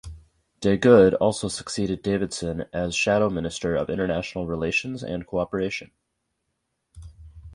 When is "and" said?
5.03-5.27